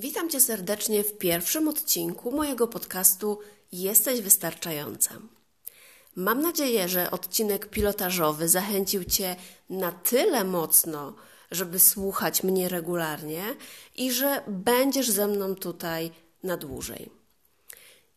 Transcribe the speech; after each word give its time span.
Witam 0.00 0.30
Cię 0.30 0.40
serdecznie 0.40 1.04
w 1.04 1.18
pierwszym 1.18 1.68
odcinku 1.68 2.30
mojego 2.30 2.68
podcastu 2.68 3.38
Jesteś 3.72 4.20
Wystarczająca. 4.20 5.10
Mam 6.16 6.42
nadzieję, 6.42 6.88
że 6.88 7.10
odcinek 7.10 7.70
pilotażowy 7.70 8.48
zachęcił 8.48 9.04
Cię 9.04 9.36
na 9.70 9.92
tyle 9.92 10.44
mocno, 10.44 11.14
żeby 11.50 11.78
słuchać 11.78 12.42
mnie 12.42 12.68
regularnie 12.68 13.42
i 13.96 14.12
że 14.12 14.42
będziesz 14.48 15.10
ze 15.10 15.26
mną 15.26 15.54
tutaj 15.54 16.10
na 16.42 16.56
dłużej. 16.56 17.10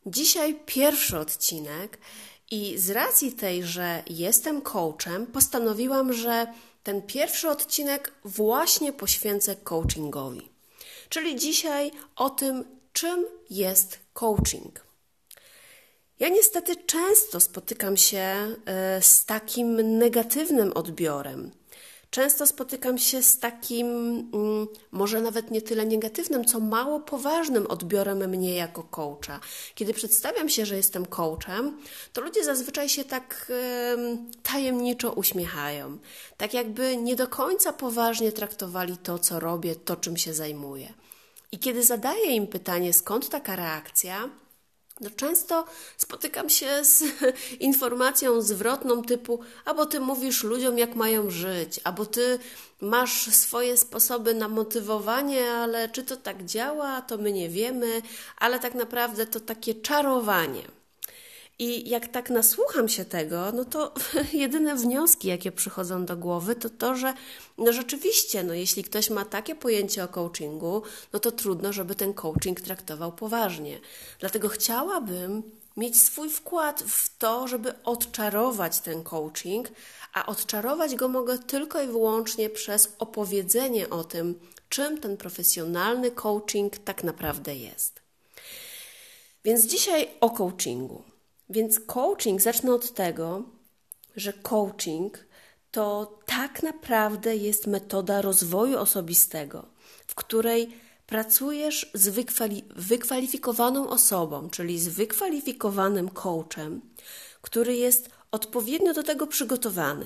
Dzisiaj 0.06 0.60
pierwszy 0.66 1.18
odcinek 1.18 1.98
i 2.52 2.78
z 2.78 2.90
racji 2.90 3.32
tej, 3.32 3.64
że 3.64 4.04
jestem 4.10 4.62
coachem, 4.62 5.28
postanowiłam, 5.28 6.14
że 6.14 6.54
ten 6.84 7.02
pierwszy 7.02 7.50
odcinek 7.50 8.14
właśnie 8.24 8.94
poświęcę 8.94 9.56
coachingowi. 9.56 10.51
Czyli 11.12 11.36
dzisiaj 11.36 11.92
o 12.16 12.30
tym, 12.30 12.64
czym 12.94 13.26
jest 13.50 14.00
coaching. 14.14 14.86
Ja 16.20 16.30
niestety 16.30 16.76
często 16.76 17.40
spotykam 17.40 17.98
się 17.98 18.20
e, 18.66 19.02
z 19.02 19.26
takim 19.26 19.98
negatywnym 19.98 20.74
odbiorem 20.74 21.52
często 22.12 22.48
spotykam 22.48 22.98
się 22.98 23.24
z 23.24 23.40
takim, 23.40 23.88
mm, 24.34 24.68
może 24.92 25.22
nawet 25.22 25.52
nie 25.52 25.62
tyle 25.62 25.86
negatywnym, 25.86 26.46
co 26.46 26.60
mało 26.60 27.00
poważnym 27.00 27.68
odbiorem 27.68 28.30
mnie 28.30 28.56
jako 28.56 28.84
coacha. 28.84 29.40
Kiedy 29.76 29.94
przedstawiam 29.94 30.50
się, 30.50 30.66
że 30.66 30.78
jestem 30.78 31.06
coachem, 31.06 31.78
to 32.14 32.22
ludzie 32.22 32.44
zazwyczaj 32.44 32.90
się 32.90 33.04
tak 33.04 33.52
tajemniczo 34.44 35.12
uśmiechają. 35.12 35.98
Tak 36.38 36.54
jakby 36.54 36.98
nie 36.98 37.16
do 37.16 37.28
końca 37.28 37.74
poważnie 37.74 38.32
traktowali 38.32 38.98
to, 38.98 39.20
co 39.20 39.40
robię, 39.40 39.76
to, 39.76 39.96
czym 39.96 40.18
się 40.18 40.34
zajmuję. 40.34 40.94
I 41.52 41.60
kiedy 41.60 41.84
zadaję 41.84 42.36
im 42.36 42.48
pytanie, 42.48 42.94
skąd 42.94 43.30
taka 43.30 43.56
reakcja, 43.56 44.30
no 45.02 45.10
często 45.10 45.66
spotykam 45.98 46.50
się 46.50 46.86
z 46.86 47.04
informacją 47.60 48.42
zwrotną 48.42 49.04
typu, 49.04 49.40
albo 49.66 49.86
ty 49.86 50.00
mówisz 50.00 50.44
ludziom, 50.44 50.78
jak 50.78 50.96
mają 50.96 51.30
żyć, 51.30 51.80
albo 51.84 52.06
ty 52.06 52.40
masz 52.82 53.36
swoje 53.36 53.78
sposoby 53.78 54.34
na 54.34 54.48
motywowanie, 54.48 55.52
ale 55.52 55.90
czy 55.90 56.04
to 56.04 56.18
tak 56.18 56.46
działa, 56.46 57.02
to 57.02 57.18
my 57.18 57.32
nie 57.32 57.50
wiemy, 57.50 58.02
ale 58.38 58.60
tak 58.60 58.74
naprawdę 58.74 59.26
to 59.26 59.40
takie 59.40 59.76
czarowanie. 59.76 60.81
I 61.62 61.90
jak 61.90 62.08
tak 62.08 62.30
nasłucham 62.30 62.90
się 62.90 63.06
tego, 63.06 63.52
no 63.52 63.66
to 63.66 63.94
jedyne 64.34 64.76
wnioski, 64.76 65.28
jakie 65.28 65.52
przychodzą 65.52 66.06
do 66.06 66.18
głowy, 66.18 66.56
to 66.56 66.70
to, 66.70 66.96
że 66.96 67.14
no 67.58 67.74
rzeczywiście, 67.74 68.44
no 68.44 68.54
jeśli 68.54 68.84
ktoś 68.84 69.10
ma 69.10 69.26
takie 69.26 69.56
pojęcie 69.56 70.04
o 70.04 70.08
coachingu, 70.08 70.82
no 71.14 71.20
to 71.20 71.32
trudno, 71.32 71.74
żeby 71.74 71.96
ten 71.96 72.14
coaching 72.14 72.62
traktował 72.62 73.12
poważnie. 73.12 73.80
Dlatego 74.20 74.50
chciałabym 74.50 75.44
mieć 75.78 76.02
swój 76.02 76.30
wkład 76.30 76.84
w 76.88 77.18
to, 77.18 77.48
żeby 77.48 77.84
odczarować 77.84 78.80
ten 78.80 79.04
coaching, 79.04 79.68
a 80.14 80.26
odczarować 80.26 80.96
go 80.96 81.08
mogę 81.08 81.40
tylko 81.40 81.82
i 81.82 81.88
wyłącznie 81.88 82.50
przez 82.50 82.96
opowiedzenie 83.00 83.90
o 83.90 84.04
tym, 84.04 84.40
czym 84.70 84.98
ten 84.98 85.18
profesjonalny 85.18 86.12
coaching 86.12 86.78
tak 86.78 87.04
naprawdę 87.04 87.56
jest. 87.56 88.02
Więc 89.44 89.66
dzisiaj 89.66 90.08
o 90.22 90.30
coachingu. 90.30 91.11
Więc 91.52 91.80
coaching, 91.80 92.42
zacznę 92.42 92.74
od 92.74 92.94
tego, 92.94 93.44
że 94.16 94.34
coaching 94.34 95.26
to 95.72 96.20
tak 96.26 96.64
naprawdę 96.64 97.36
jest 97.36 97.68
metoda 97.68 98.22
rozwoju 98.22 98.78
osobistego, 98.78 99.66
w 100.08 100.16
której 100.16 100.78
pracujesz 101.08 101.92
z 101.94 102.10
wykwali 102.10 102.64
wykwalifikowaną 102.76 103.90
osobą, 103.90 104.50
czyli 104.50 104.80
z 104.80 104.88
wykwalifikowanym 104.88 106.10
coachem, 106.10 106.82
który 107.42 107.76
jest 107.76 108.10
odpowiednio 108.32 108.94
do 108.94 109.04
tego 109.04 109.28
przygotowany, 109.28 110.06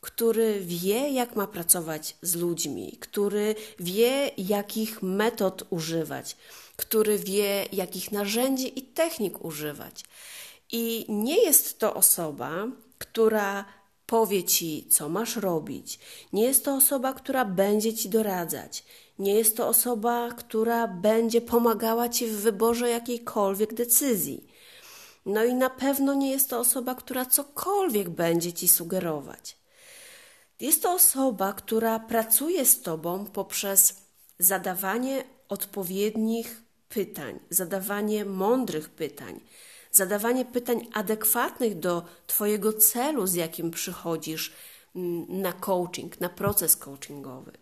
który 0.00 0.60
wie, 0.60 1.10
jak 1.10 1.36
ma 1.36 1.46
pracować 1.46 2.16
z 2.22 2.34
ludźmi, 2.34 2.96
który 3.00 3.54
wie, 3.78 4.30
jakich 4.38 5.02
metod 5.02 5.66
używać, 5.70 6.36
który 6.76 7.18
wie, 7.18 7.66
jakich 7.72 8.12
narzędzi 8.12 8.78
i 8.78 8.82
technik 8.82 9.44
używać. 9.44 10.04
I 10.72 11.06
nie 11.08 11.42
jest 11.42 11.78
to 11.78 11.94
osoba, 11.94 12.66
która 12.98 13.64
powie 14.06 14.44
ci, 14.44 14.86
co 14.90 15.08
masz 15.08 15.36
robić. 15.36 15.98
Nie 16.32 16.44
jest 16.44 16.64
to 16.64 16.74
osoba, 16.74 17.12
która 17.12 17.44
będzie 17.44 17.94
ci 17.94 18.08
doradzać. 18.08 18.84
Nie 19.18 19.34
jest 19.34 19.56
to 19.56 19.68
osoba, 19.68 20.28
która 20.30 20.88
będzie 20.88 21.40
pomagała 21.40 22.08
ci 22.08 22.26
w 22.26 22.36
wyborze 22.36 22.88
jakiejkolwiek 22.88 23.74
decyzji. 23.74 24.46
No 25.26 25.44
i 25.44 25.54
na 25.54 25.70
pewno 25.70 26.14
nie 26.14 26.30
jest 26.30 26.50
to 26.50 26.58
osoba, 26.58 26.94
która 26.94 27.26
cokolwiek 27.26 28.08
będzie 28.08 28.52
ci 28.52 28.68
sugerować. 28.68 29.56
Jest 30.60 30.82
to 30.82 30.92
osoba, 30.92 31.52
która 31.52 31.98
pracuje 31.98 32.66
z 32.66 32.82
tobą 32.82 33.26
poprzez 33.26 33.96
zadawanie 34.38 35.24
odpowiednich 35.48 36.62
pytań, 36.88 37.40
zadawanie 37.50 38.24
mądrych 38.24 38.88
pytań 38.88 39.40
zadawanie 39.90 40.44
pytań 40.44 40.88
adekwatnych 40.92 41.78
do 41.78 42.04
Twojego 42.26 42.72
celu, 42.72 43.26
z 43.26 43.34
jakim 43.34 43.70
przychodzisz 43.70 44.52
mm, 44.96 45.42
na 45.42 45.52
coaching, 45.52 46.20
na 46.20 46.28
proces 46.28 46.76
coachingowy. 46.76 47.52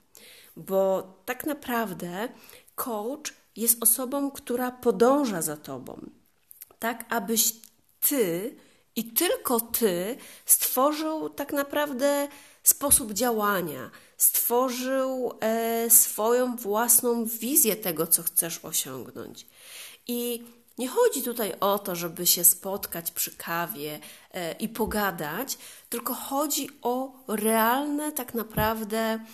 Bo 0.57 1.13
tak 1.25 1.47
naprawdę 1.47 2.29
coach 2.75 3.35
jest 3.57 3.83
osobą, 3.83 4.31
która 4.31 4.71
podąża 4.71 5.43
za 5.43 5.57
Tobą, 5.57 6.11
tak 6.79 7.05
abyś 7.09 7.53
Ty 8.01 8.57
i 8.97 9.05
tylko 9.05 9.61
Ty 9.61 10.17
stworzył 10.47 11.29
tak 11.29 11.53
naprawdę 11.53 12.29
sposób 12.63 13.13
działania, 13.13 13.91
stworzył 14.17 15.33
e, 15.41 15.91
swoją 15.91 16.57
własną 16.57 17.25
wizję 17.25 17.77
tego, 17.77 18.07
co 18.07 18.23
chcesz 18.23 18.65
osiągnąć. 18.65 19.47
I 20.07 20.45
nie 20.79 20.89
chodzi 20.89 21.23
tutaj 21.23 21.55
o 21.61 21.79
to, 21.79 21.97
żeby 21.97 22.27
się 22.27 22.45
spotkać 22.45 23.11
przy 23.11 23.37
kawie 23.37 24.01
e, 24.31 24.53
i 24.53 24.69
pogadać, 24.69 25.59
tylko 25.89 26.15
chodzi 26.15 26.69
o 26.83 27.13
realne, 27.29 28.13
tak 28.13 28.35
naprawdę, 28.35 29.25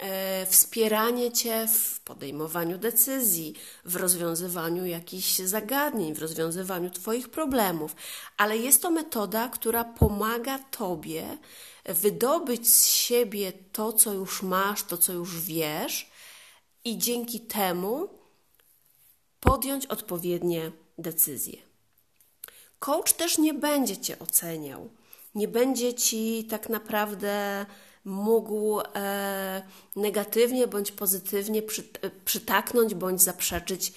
e, 0.00 0.46
wspieranie 0.46 1.32
Cię 1.32 1.68
w 1.68 2.00
podejmowaniu 2.00 2.78
decyzji, 2.78 3.54
w 3.84 3.96
rozwiązywaniu 3.96 4.86
jakichś 4.86 5.38
zagadnień, 5.38 6.14
w 6.14 6.22
rozwiązywaniu 6.22 6.90
Twoich 6.90 7.28
problemów. 7.28 7.96
Ale 8.36 8.58
jest 8.58 8.82
to 8.82 8.90
metoda, 8.90 9.48
która 9.48 9.84
pomaga 9.84 10.58
Tobie 10.58 11.38
wydobyć 11.84 12.68
z 12.74 12.86
siebie 12.86 13.52
to, 13.72 13.92
co 13.92 14.12
już 14.12 14.42
masz, 14.42 14.82
to, 14.82 14.98
co 14.98 15.12
już 15.12 15.40
wiesz, 15.40 16.10
i 16.84 16.98
dzięki 16.98 17.40
temu 17.40 18.08
podjąć 19.40 19.86
odpowiednie 19.86 20.72
decyzje. 20.98 21.58
Coach 22.78 23.12
też 23.12 23.38
nie 23.38 23.54
będzie 23.54 23.96
cię 23.96 24.18
oceniał, 24.18 24.90
nie 25.34 25.48
będzie 25.48 25.94
ci 25.94 26.46
tak 26.50 26.68
naprawdę 26.68 27.66
mógł 28.04 28.80
e, 28.80 29.62
negatywnie 29.96 30.66
bądź 30.66 30.92
pozytywnie 30.92 31.62
przy, 31.62 31.82
e, 32.02 32.10
przytaknąć 32.10 32.94
bądź 32.94 33.22
zaprzeczyć 33.22 33.92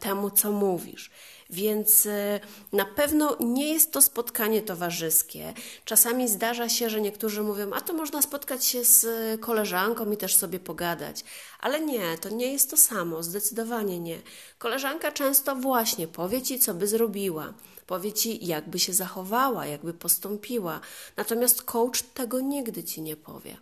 temu, 0.00 0.30
co 0.30 0.52
mówisz. 0.52 1.10
Więc 1.50 2.06
e, 2.06 2.40
na 2.72 2.84
pewno 2.84 3.36
nie 3.40 3.72
jest 3.72 3.92
to 3.92 4.02
spotkanie 4.02 4.62
towarzyskie. 4.62 5.54
Czasami 5.84 6.28
zdarza 6.28 6.68
się, 6.68 6.90
że 6.90 7.00
niektórzy 7.00 7.42
mówią, 7.42 7.70
a 7.72 7.80
to 7.80 7.92
można 7.92 8.22
spotkać 8.22 8.64
się 8.64 8.84
z 8.84 9.06
koleżanką 9.40 10.10
i 10.10 10.16
też 10.16 10.36
sobie 10.36 10.60
pogadać. 10.60 11.24
Ale 11.60 11.80
nie, 11.80 12.18
to 12.18 12.28
nie 12.28 12.52
jest 12.52 12.70
to 12.70 12.76
samo, 12.76 13.22
zdecydowanie 13.22 14.00
nie. 14.00 14.18
Koleżanka 14.58 15.12
często 15.12 15.56
właśnie 15.56 16.08
powie 16.08 16.42
ci, 16.42 16.58
co 16.58 16.74
by 16.74 16.86
zrobiła 16.86 17.54
powie 17.90 18.12
ci, 18.12 18.46
jakby 18.46 18.78
się 18.78 18.92
zachowała, 18.92 19.66
jakby 19.66 19.94
postąpiła. 19.94 20.80
Natomiast 21.16 21.62
coach 21.62 22.02
tego 22.02 22.40
nigdy 22.40 22.84
ci 22.84 23.02
nie 23.02 23.16
powie. 23.16 23.56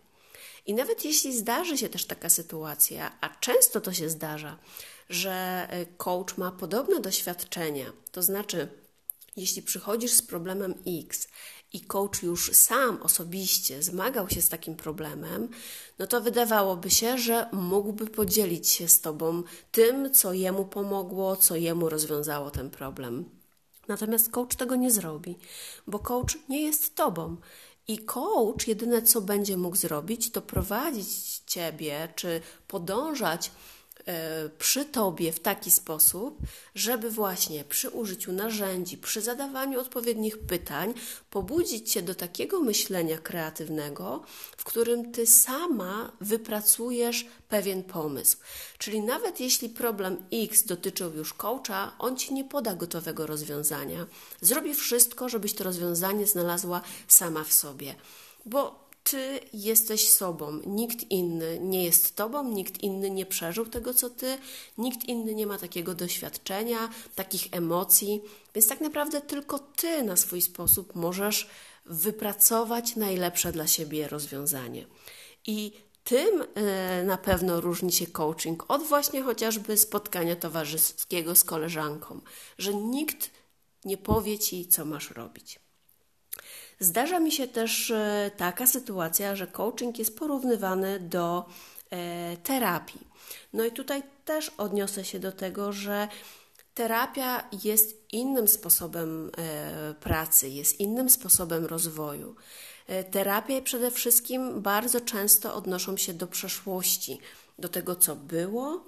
I 0.66 0.74
nawet 0.74 1.04
jeśli 1.04 1.38
zdarzy 1.38 1.78
się 1.78 1.88
też 1.88 2.04
taka 2.04 2.28
sytuacja, 2.28 3.12
a 3.20 3.28
często 3.28 3.80
to 3.80 3.92
się 3.92 4.08
zdarza, 4.08 4.58
że 5.08 5.68
y, 5.72 5.86
coach 5.96 6.38
ma 6.38 6.52
podobne 6.52 7.00
doświadczenia, 7.00 7.92
to 8.12 8.22
znaczy, 8.22 8.68
jeśli 9.36 9.62
przychodzisz 9.62 10.12
z 10.12 10.22
problemem 10.22 10.74
X 10.86 11.28
i 11.72 11.80
coach 11.80 12.22
już 12.22 12.52
sam 12.52 13.02
osobiście 13.02 13.82
zmagał 13.82 14.28
się 14.30 14.42
z 14.42 14.48
takim 14.48 14.76
problemem, 14.76 15.48
no 15.98 16.06
to 16.06 16.20
wydawałoby 16.20 16.90
się, 16.90 17.18
że 17.18 17.46
mógłby 17.52 18.06
podzielić 18.06 18.68
się 18.68 18.88
z 18.88 19.00
tobą 19.00 19.42
tym, 19.72 20.14
co 20.14 20.32
jemu 20.32 20.64
pomogło, 20.64 21.36
co 21.36 21.56
jemu 21.56 21.88
rozwiązało 21.88 22.50
ten 22.50 22.70
problem. 22.70 23.24
Natomiast 23.88 24.30
coach 24.30 24.56
tego 24.56 24.76
nie 24.76 24.90
zrobi, 24.90 25.38
bo 25.86 25.98
coach 25.98 26.38
nie 26.48 26.62
jest 26.62 26.94
tobą. 26.94 27.36
I 27.88 27.98
coach 27.98 28.68
jedyne 28.68 29.02
co 29.02 29.20
będzie 29.20 29.56
mógł 29.56 29.76
zrobić, 29.76 30.30
to 30.30 30.42
prowadzić 30.42 31.38
ciebie, 31.46 32.08
czy 32.16 32.40
podążać 32.68 33.50
przy 34.58 34.84
Tobie 34.84 35.32
w 35.32 35.40
taki 35.40 35.70
sposób, 35.70 36.38
żeby 36.74 37.10
właśnie 37.10 37.64
przy 37.64 37.90
użyciu 37.90 38.32
narzędzi, 38.32 38.98
przy 38.98 39.20
zadawaniu 39.20 39.80
odpowiednich 39.80 40.38
pytań, 40.38 40.94
pobudzić 41.30 41.92
Cię 41.92 42.02
do 42.02 42.14
takiego 42.14 42.60
myślenia 42.60 43.18
kreatywnego, 43.18 44.22
w 44.56 44.64
którym 44.64 45.12
Ty 45.12 45.26
sama 45.26 46.12
wypracujesz 46.20 47.26
pewien 47.48 47.82
pomysł. 47.82 48.36
Czyli 48.78 49.00
nawet 49.00 49.40
jeśli 49.40 49.68
problem 49.68 50.16
X 50.32 50.64
dotyczył 50.64 51.14
już 51.14 51.34
coacha, 51.34 51.92
on 51.98 52.16
Ci 52.16 52.34
nie 52.34 52.44
poda 52.44 52.74
gotowego 52.74 53.26
rozwiązania. 53.26 54.06
Zrobi 54.40 54.74
wszystko, 54.74 55.28
żebyś 55.28 55.54
to 55.54 55.64
rozwiązanie 55.64 56.26
znalazła 56.26 56.80
sama 57.08 57.44
w 57.44 57.52
sobie. 57.52 57.94
Bo 58.46 58.87
ty 59.10 59.40
jesteś 59.52 60.08
sobą. 60.08 60.60
Nikt 60.66 61.10
inny 61.10 61.58
nie 61.60 61.84
jest 61.84 62.16
tobą, 62.16 62.48
nikt 62.52 62.82
inny 62.82 63.10
nie 63.10 63.26
przeżył 63.26 63.66
tego, 63.66 63.94
co 63.94 64.10
ty, 64.10 64.38
nikt 64.78 65.04
inny 65.04 65.34
nie 65.34 65.46
ma 65.46 65.58
takiego 65.58 65.94
doświadczenia, 65.94 66.88
takich 67.14 67.48
emocji, 67.50 68.20
więc 68.54 68.68
tak 68.68 68.80
naprawdę 68.80 69.20
tylko 69.20 69.58
ty 69.58 70.02
na 70.02 70.16
swój 70.16 70.42
sposób 70.42 70.94
możesz 70.94 71.48
wypracować 71.86 72.96
najlepsze 72.96 73.52
dla 73.52 73.66
siebie 73.66 74.08
rozwiązanie. 74.08 74.86
I 75.46 75.72
tym 76.04 76.44
e, 76.54 77.04
na 77.04 77.18
pewno 77.18 77.60
różni 77.60 77.92
się 77.92 78.06
coaching 78.06 78.64
od 78.68 78.82
właśnie 78.82 79.22
chociażby 79.22 79.76
spotkania 79.76 80.36
towarzyskiego 80.36 81.34
z 81.34 81.44
koleżanką, 81.44 82.20
że 82.58 82.74
nikt 82.74 83.30
nie 83.84 83.96
powie 83.96 84.38
ci, 84.38 84.66
co 84.66 84.84
masz 84.84 85.10
robić. 85.10 85.67
Zdarza 86.80 87.20
mi 87.20 87.32
się 87.32 87.48
też 87.48 87.90
e, 87.90 88.30
taka 88.36 88.66
sytuacja, 88.66 89.36
że 89.36 89.46
coaching 89.46 89.98
jest 89.98 90.18
porównywany 90.18 91.00
do 91.00 91.44
e, 91.90 92.36
terapii. 92.36 93.06
No 93.52 93.64
i 93.64 93.72
tutaj 93.72 94.02
też 94.24 94.48
odniosę 94.58 95.04
się 95.04 95.18
do 95.18 95.32
tego, 95.32 95.72
że 95.72 96.08
terapia 96.74 97.48
jest 97.64 98.12
innym 98.12 98.48
sposobem 98.48 99.30
e, 99.38 99.94
pracy, 99.94 100.48
jest 100.48 100.80
innym 100.80 101.10
sposobem 101.10 101.66
rozwoju. 101.66 102.36
Terapie 103.10 103.62
przede 103.62 103.90
wszystkim 103.90 104.62
bardzo 104.62 105.00
często 105.00 105.54
odnoszą 105.54 105.96
się 105.96 106.14
do 106.14 106.26
przeszłości, 106.26 107.18
do 107.58 107.68
tego, 107.68 107.96
co 107.96 108.16
było, 108.16 108.84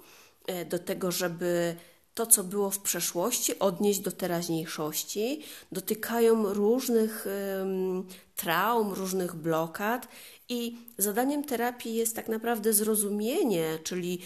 do 0.69 0.79
tego, 0.79 1.11
żeby 1.11 1.75
to, 2.13 2.25
co 2.25 2.43
było 2.43 2.69
w 2.69 2.79
przeszłości, 2.79 3.59
odnieść 3.59 3.99
do 3.99 4.11
teraźniejszości, 4.11 5.41
dotykają 5.71 6.53
różnych 6.53 7.25
um, 7.59 8.07
traum, 8.35 8.93
różnych 8.93 9.35
blokad, 9.35 10.07
i 10.51 10.77
zadaniem 10.97 11.43
terapii 11.43 11.95
jest 11.95 12.15
tak 12.15 12.27
naprawdę 12.27 12.73
zrozumienie, 12.73 13.79
czyli 13.83 14.19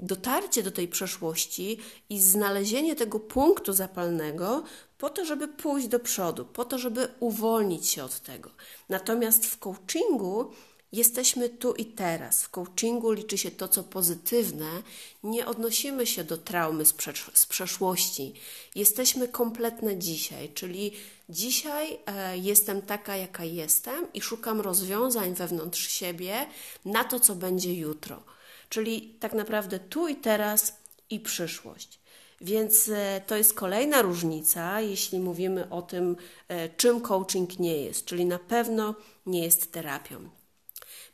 dotarcie 0.00 0.62
do 0.62 0.70
tej 0.70 0.88
przeszłości 0.88 1.78
i 2.10 2.20
znalezienie 2.20 2.96
tego 2.96 3.20
punktu 3.20 3.72
zapalnego, 3.72 4.64
po 4.98 5.10
to, 5.10 5.24
żeby 5.24 5.48
pójść 5.48 5.88
do 5.88 6.00
przodu, 6.00 6.44
po 6.44 6.64
to, 6.64 6.78
żeby 6.78 7.08
uwolnić 7.20 7.88
się 7.88 8.04
od 8.04 8.20
tego. 8.20 8.50
Natomiast 8.88 9.46
w 9.46 9.58
coachingu 9.58 10.50
Jesteśmy 10.94 11.48
tu 11.48 11.72
i 11.72 11.84
teraz. 11.84 12.42
W 12.42 12.50
coachingu 12.50 13.12
liczy 13.12 13.38
się 13.38 13.50
to, 13.50 13.68
co 13.68 13.82
pozytywne. 13.82 14.82
Nie 15.22 15.46
odnosimy 15.46 16.06
się 16.06 16.24
do 16.24 16.36
traumy 16.38 16.84
z, 16.84 16.92
przesz 16.92 17.30
z 17.34 17.46
przeszłości. 17.46 18.34
Jesteśmy 18.74 19.28
kompletne 19.28 19.96
dzisiaj, 19.96 20.52
czyli 20.54 20.92
dzisiaj 21.28 21.98
e, 22.06 22.38
jestem 22.38 22.82
taka, 22.82 23.16
jaka 23.16 23.44
jestem 23.44 24.12
i 24.12 24.20
szukam 24.20 24.60
rozwiązań 24.60 25.34
wewnątrz 25.34 25.88
siebie 25.88 26.46
na 26.84 27.04
to, 27.04 27.20
co 27.20 27.34
będzie 27.34 27.74
jutro. 27.74 28.22
Czyli 28.68 29.16
tak 29.20 29.32
naprawdę 29.32 29.78
tu 29.78 30.08
i 30.08 30.16
teraz 30.16 30.76
i 31.10 31.20
przyszłość. 31.20 32.00
Więc 32.40 32.88
e, 32.88 33.20
to 33.26 33.36
jest 33.36 33.54
kolejna 33.54 34.02
różnica, 34.02 34.80
jeśli 34.80 35.18
mówimy 35.18 35.70
o 35.70 35.82
tym, 35.82 36.16
e, 36.48 36.68
czym 36.68 37.00
coaching 37.00 37.58
nie 37.58 37.76
jest, 37.76 38.04
czyli 38.04 38.24
na 38.26 38.38
pewno 38.38 38.94
nie 39.26 39.44
jest 39.44 39.72
terapią. 39.72 40.43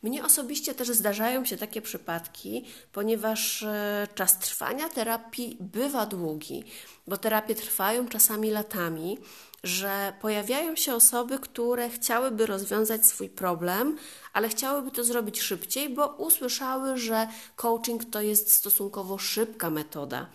Mnie 0.03 0.25
osobiście 0.25 0.75
też 0.75 0.89
zdarzają 0.89 1.45
się 1.45 1.57
takie 1.57 1.83
przypadki, 1.83 2.65
ponieważ 2.93 3.63
e, 3.63 4.09
czas 4.15 4.39
trwania 4.39 4.89
terapii 4.89 5.57
bywa 5.61 6.07
długi, 6.07 6.65
bo 7.07 7.17
terapie 7.17 7.55
trwają 7.55 8.09
czasami 8.09 8.51
latami, 8.51 9.19
że 9.65 10.13
pojawiają 10.21 10.77
się 10.77 10.95
osoby, 10.95 11.39
które 11.39 11.91
chciałyby 11.91 12.47
rozwiązać 12.47 13.07
swój 13.07 13.29
problem, 13.29 13.99
ale 14.33 14.49
chciałyby 14.49 14.91
to 14.91 15.05
zrobić 15.05 15.41
szybciej, 15.41 15.89
bo 15.95 16.07
usłyszały, 16.07 16.99
że 16.99 17.29
coaching 17.57 18.05
to 18.05 18.21
jest 18.21 18.53
stosunkowo 18.53 19.19
szybka 19.19 19.71
metoda. 19.71 20.27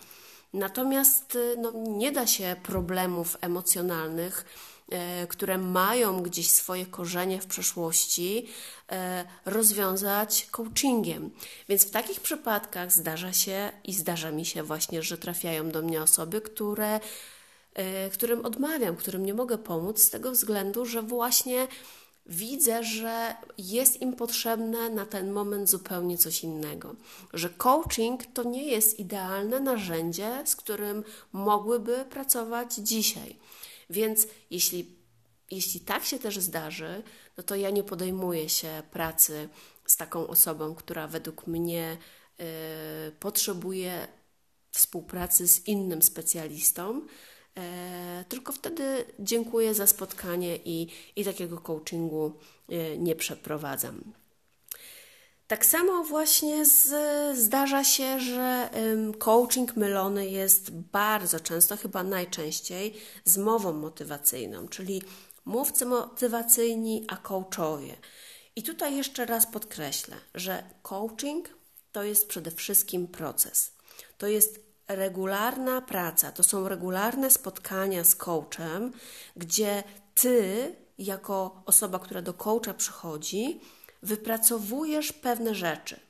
Natomiast 0.52 1.36
e, 1.36 1.60
no, 1.60 1.72
nie 1.74 2.12
da 2.12 2.26
się 2.26 2.56
problemów 2.62 3.36
emocjonalnych 3.40 4.44
które 5.28 5.58
mają 5.58 6.22
gdzieś 6.22 6.50
swoje 6.50 6.86
korzenie 6.86 7.40
w 7.40 7.46
przeszłości, 7.46 8.46
e, 8.92 9.24
rozwiązać 9.44 10.48
coachingiem. 10.50 11.30
Więc 11.68 11.84
w 11.84 11.90
takich 11.90 12.20
przypadkach 12.20 12.92
zdarza 12.92 13.32
się 13.32 13.72
i 13.84 13.94
zdarza 13.94 14.30
mi 14.30 14.46
się 14.46 14.62
właśnie, 14.62 15.02
że 15.02 15.18
trafiają 15.18 15.70
do 15.70 15.82
mnie 15.82 16.02
osoby, 16.02 16.40
które, 16.40 17.00
e, 17.74 18.10
którym 18.10 18.44
odmawiam, 18.46 18.96
którym 18.96 19.26
nie 19.26 19.34
mogę 19.34 19.58
pomóc, 19.58 20.02
z 20.02 20.10
tego 20.10 20.30
względu, 20.30 20.84
że 20.86 21.02
właśnie 21.02 21.68
widzę, 22.26 22.84
że 22.84 23.34
jest 23.58 24.02
im 24.02 24.12
potrzebne 24.12 24.90
na 24.90 25.06
ten 25.06 25.30
moment 25.30 25.70
zupełnie 25.70 26.18
coś 26.18 26.44
innego. 26.44 26.94
Że 27.32 27.48
coaching 27.48 28.26
to 28.34 28.42
nie 28.42 28.64
jest 28.64 28.98
idealne 28.98 29.60
narzędzie, 29.60 30.42
z 30.44 30.56
którym 30.56 31.04
mogłyby 31.32 32.04
pracować 32.10 32.74
dzisiaj. 32.74 33.36
Więc 33.90 34.26
jeśli, 34.50 34.96
jeśli 35.50 35.80
tak 35.80 36.04
się 36.04 36.18
też 36.18 36.38
zdarzy, 36.38 37.02
no 37.36 37.42
to 37.42 37.56
ja 37.56 37.70
nie 37.70 37.84
podejmuję 37.84 38.48
się 38.48 38.82
pracy 38.90 39.48
z 39.86 39.96
taką 39.96 40.26
osobą, 40.26 40.74
która 40.74 41.08
według 41.08 41.46
mnie 41.46 41.98
y, 42.40 42.44
potrzebuje 43.12 44.08
współpracy 44.70 45.48
z 45.48 45.68
innym 45.68 46.02
specjalistą, 46.02 47.00
y, 47.00 48.24
tylko 48.28 48.52
wtedy 48.52 49.04
dziękuję 49.18 49.74
za 49.74 49.86
spotkanie 49.86 50.56
i, 50.56 50.88
i 51.16 51.24
takiego 51.24 51.58
coachingu 51.58 52.32
y, 52.72 52.98
nie 52.98 53.16
przeprowadzam. 53.16 54.12
Tak 55.46 55.66
samo 55.66 56.04
właśnie 56.04 56.64
z, 56.64 56.88
zdarza 57.38 57.84
się, 57.84 58.20
że 58.20 58.70
coaching 59.18 59.76
mylony 59.76 60.26
jest 60.26 60.70
bardzo 60.70 61.40
często, 61.40 61.76
chyba 61.76 62.02
najczęściej, 62.02 62.94
z 63.24 63.38
mową 63.38 63.72
motywacyjną, 63.72 64.68
czyli 64.68 65.02
mówcy 65.44 65.86
motywacyjni, 65.86 67.04
a 67.08 67.16
coachowie. 67.16 67.96
I 68.56 68.62
tutaj 68.62 68.96
jeszcze 68.96 69.26
raz 69.26 69.46
podkreślę, 69.46 70.16
że 70.34 70.62
coaching 70.82 71.48
to 71.92 72.02
jest 72.02 72.28
przede 72.28 72.50
wszystkim 72.50 73.08
proces. 73.08 73.72
To 74.18 74.26
jest 74.26 74.60
regularna 74.88 75.80
praca, 75.80 76.32
to 76.32 76.42
są 76.42 76.68
regularne 76.68 77.30
spotkania 77.30 78.04
z 78.04 78.14
coachem, 78.16 78.92
gdzie 79.36 79.82
ty, 80.14 80.74
jako 80.98 81.62
osoba, 81.66 81.98
która 81.98 82.22
do 82.22 82.34
coacha 82.34 82.74
przychodzi, 82.74 83.60
wypracowujesz 84.02 85.12
pewne 85.12 85.54
rzeczy, 85.54 86.00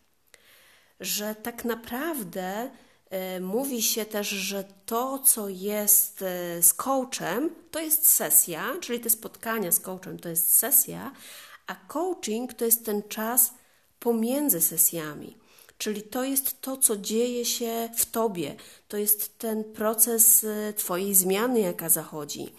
że 1.01 1.35
tak 1.35 1.65
naprawdę 1.65 2.71
e, 3.11 3.41
mówi 3.41 3.83
się 3.83 4.05
też, 4.05 4.29
że 4.29 4.65
to, 4.87 5.19
co 5.19 5.49
jest 5.49 6.23
e, 6.23 6.63
z 6.63 6.75
coachem, 6.75 7.51
to 7.71 7.81
jest 7.81 8.09
sesja, 8.09 8.77
czyli 8.81 9.01
te 9.01 9.11
spotkania 9.11 9.73
z 9.73 9.81
coachem 9.81 10.19
to 10.19 10.29
jest 10.29 10.57
sesja, 10.57 11.13
a 11.67 11.75
coaching 11.75 12.55
to 12.55 12.65
jest 12.65 12.85
ten 12.85 13.03
czas 13.03 13.55
pomiędzy 13.99 14.61
sesjami. 14.61 15.37
Czyli 15.79 16.03
to 16.03 16.25
jest 16.25 16.61
to, 16.61 16.77
co 16.77 16.97
dzieje 16.97 17.45
się 17.45 17.89
w 17.97 18.07
tobie, 18.07 18.57
to 18.89 18.97
jest 18.97 19.39
ten 19.39 19.65
proces 19.65 20.45
e, 20.45 20.73
Twojej 20.73 21.15
zmiany, 21.15 21.61
jaka 21.61 21.89
zachodzi. 21.89 22.53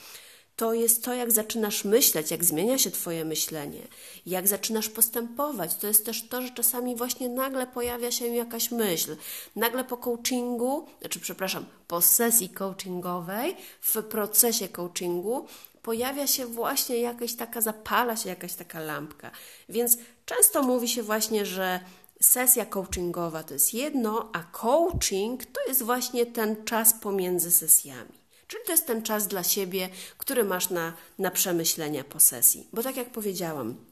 To 0.57 0.73
jest 0.73 1.03
to, 1.03 1.13
jak 1.13 1.31
zaczynasz 1.31 1.85
myśleć, 1.85 2.31
jak 2.31 2.43
zmienia 2.43 2.77
się 2.77 2.91
Twoje 2.91 3.25
myślenie, 3.25 3.81
jak 4.25 4.47
zaczynasz 4.47 4.89
postępować. 4.89 5.75
To 5.75 5.87
jest 5.87 6.05
też 6.05 6.27
to, 6.27 6.41
że 6.41 6.49
czasami 6.49 6.95
właśnie 6.95 7.29
nagle 7.29 7.67
pojawia 7.67 8.11
się 8.11 8.27
jakaś 8.27 8.71
myśl. 8.71 9.15
Nagle 9.55 9.83
po 9.83 9.97
coachingu, 9.97 10.85
znaczy, 10.99 11.19
przepraszam, 11.19 11.65
po 11.87 12.01
sesji 12.01 12.49
coachingowej, 12.49 13.55
w 13.81 14.03
procesie 14.03 14.67
coachingu, 14.67 15.45
pojawia 15.81 16.27
się 16.27 16.45
właśnie 16.45 16.97
jakaś 16.97 17.35
taka, 17.35 17.61
zapala 17.61 18.15
się 18.17 18.29
jakaś 18.29 18.53
taka 18.53 18.79
lampka. 18.79 19.31
Więc 19.69 19.97
często 20.25 20.63
mówi 20.63 20.87
się 20.87 21.03
właśnie, 21.03 21.45
że 21.45 21.79
sesja 22.21 22.65
coachingowa 22.65 23.43
to 23.43 23.53
jest 23.53 23.73
jedno, 23.73 24.29
a 24.33 24.43
coaching 24.43 25.45
to 25.45 25.61
jest 25.67 25.83
właśnie 25.83 26.25
ten 26.25 26.65
czas 26.65 26.93
pomiędzy 26.93 27.51
sesjami. 27.51 28.16
Czyli 28.47 28.63
to 28.65 28.71
jest 28.71 28.87
ten 28.87 29.03
czas 29.03 29.27
dla 29.27 29.43
siebie, 29.43 29.89
który 30.17 30.43
masz 30.43 30.69
na, 30.69 30.93
na 31.19 31.31
przemyślenia 31.31 32.03
po 32.03 32.19
sesji. 32.19 32.67
Bo 32.73 32.83
tak 32.83 32.97
jak 32.97 33.11
powiedziałam, 33.11 33.85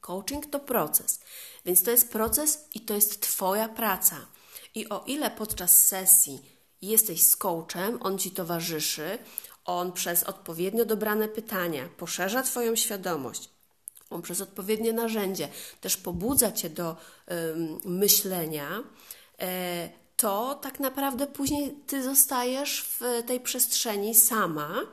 coaching 0.00 0.46
to 0.46 0.60
proces, 0.60 1.20
więc 1.64 1.82
to 1.82 1.90
jest 1.90 2.12
proces 2.12 2.64
i 2.74 2.80
to 2.80 2.94
jest 2.94 3.20
Twoja 3.20 3.68
praca. 3.68 4.16
I 4.74 4.88
o 4.88 5.04
ile 5.06 5.30
podczas 5.30 5.84
sesji 5.86 6.42
jesteś 6.82 7.22
z 7.22 7.36
coachem, 7.36 7.98
on 8.02 8.18
Ci 8.18 8.30
towarzyszy, 8.30 9.18
on 9.64 9.92
przez 9.92 10.22
odpowiednio 10.22 10.84
dobrane 10.84 11.28
pytania 11.28 11.88
poszerza 11.96 12.42
Twoją 12.42 12.76
świadomość, 12.76 13.50
on 14.10 14.22
przez 14.22 14.40
odpowiednie 14.40 14.92
narzędzie 14.92 15.48
też 15.80 15.96
pobudza 15.96 16.52
Cię 16.52 16.70
do 16.70 16.96
myślenia, 17.84 18.82
e, 19.40 20.03
to 20.16 20.54
tak 20.54 20.80
naprawdę 20.80 21.26
później 21.26 21.76
Ty 21.86 22.02
zostajesz 22.02 22.82
w 22.82 23.22
tej 23.26 23.40
przestrzeni 23.40 24.14
sama 24.14 24.86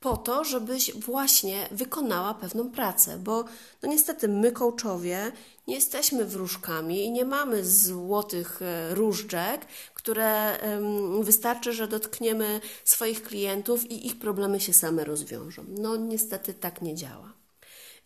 po 0.00 0.16
to, 0.16 0.44
żebyś 0.44 0.92
właśnie 0.94 1.68
wykonała 1.70 2.34
pewną 2.34 2.70
pracę, 2.70 3.18
bo 3.18 3.44
no 3.82 3.88
niestety 3.88 4.28
my 4.28 4.52
coachowie 4.52 5.32
nie 5.66 5.74
jesteśmy 5.74 6.24
wróżkami 6.24 7.04
i 7.04 7.12
nie 7.12 7.24
mamy 7.24 7.64
złotych 7.64 8.62
e, 8.62 8.94
różdżek, 8.94 9.66
które 9.94 10.58
wystarczy, 11.20 11.72
że 11.72 11.88
dotkniemy 11.88 12.60
swoich 12.84 13.22
klientów 13.22 13.90
i 13.90 14.06
ich 14.06 14.18
problemy 14.18 14.60
się 14.60 14.72
same 14.72 15.04
rozwiążą. 15.04 15.64
No 15.68 15.96
niestety 15.96 16.54
tak 16.54 16.82
nie 16.82 16.94
działa. 16.94 17.32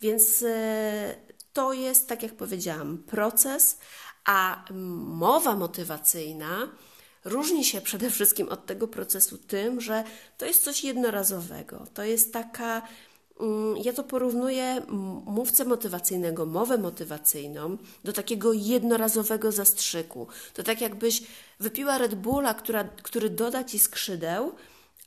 Więc 0.01 0.43
e, 0.47 1.15
to 1.53 1.73
jest, 1.73 2.07
tak 2.07 2.23
jak 2.23 2.33
powiedziałam, 2.33 2.97
proces, 2.97 3.77
a 4.29 4.63
mowa 5.05 5.55
motywacyjna 5.55 6.67
różni 7.25 7.65
się 7.65 7.81
przede 7.81 8.09
wszystkim 8.11 8.49
od 8.49 8.65
tego 8.65 8.87
procesu 8.87 9.37
tym, 9.37 9.81
że 9.81 10.03
to 10.37 10.45
jest 10.45 10.63
coś 10.63 10.83
jednorazowego. 10.83 11.85
To 11.93 12.03
jest 12.03 12.33
taka. 12.33 12.81
Mm, 13.39 13.77
ja 13.77 13.93
to 13.93 14.03
porównuję 14.03 14.81
mówcę 15.25 15.65
motywacyjnego, 15.65 16.45
mowę 16.45 16.77
motywacyjną 16.77 17.77
do 18.03 18.13
takiego 18.13 18.53
jednorazowego 18.53 19.51
zastrzyku. 19.51 20.27
To 20.53 20.63
tak 20.63 20.81
jakbyś 20.81 21.23
wypiła 21.59 21.97
Red 21.97 22.15
Bulla, 22.15 22.53
która, 22.53 22.83
który 22.83 23.29
doda 23.29 23.63
ci 23.63 23.79
skrzydeł, 23.79 24.51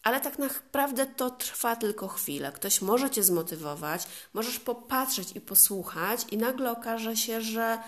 ale 0.02 0.20
tak 0.20 0.38
naprawdę 0.38 1.06
to 1.06 1.30
trwa 1.30 1.76
tylko 1.76 2.08
chwilę. 2.08 2.52
Ktoś 2.52 2.80
może 2.82 3.10
cię 3.10 3.22
zmotywować, 3.22 4.02
możesz 4.34 4.58
popatrzeć 4.58 5.36
i 5.36 5.40
posłuchać, 5.40 6.26
i 6.30 6.36
nagle 6.38 6.70
okaże 6.70 7.16
się, 7.16 7.40
że 7.40 7.78